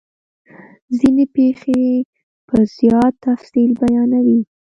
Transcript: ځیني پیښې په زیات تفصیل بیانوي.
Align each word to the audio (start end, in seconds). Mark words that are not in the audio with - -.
ځیني 0.97 1.25
پیښې 1.35 1.79
په 2.47 2.57
زیات 2.75 3.13
تفصیل 3.25 3.71
بیانوي. 3.81 4.39